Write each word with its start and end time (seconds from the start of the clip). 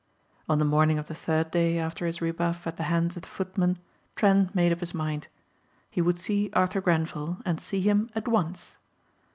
On 0.49 0.57
the 0.57 0.65
morning 0.65 0.97
of 0.97 1.07
the 1.07 1.13
third 1.13 1.51
day 1.51 1.77
after 1.77 2.07
his 2.07 2.23
rebuff 2.23 2.65
at 2.65 2.75
the 2.75 2.85
hands 2.89 3.15
of 3.15 3.21
the 3.21 3.27
footmen 3.27 3.77
Trent 4.15 4.55
made 4.55 4.71
up 4.71 4.79
his 4.79 4.95
mind. 4.95 5.27
He 5.91 6.01
would 6.01 6.17
see 6.19 6.49
Arthur 6.53 6.81
Grenvil 6.81 7.37
and 7.45 7.61
see 7.61 7.81
him 7.81 8.09
at 8.15 8.27
once. 8.27 8.77